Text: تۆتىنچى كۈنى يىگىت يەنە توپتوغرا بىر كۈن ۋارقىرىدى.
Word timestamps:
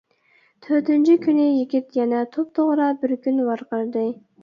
تۆتىنچى 0.67 1.17
كۈنى 1.27 1.45
يىگىت 1.45 2.01
يەنە 2.01 2.25
توپتوغرا 2.39 2.91
بىر 3.05 3.17
كۈن 3.25 3.43
ۋارقىرىدى. 3.53 4.13